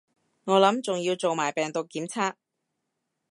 [0.45, 2.33] 我諗仲要做埋病毒檢測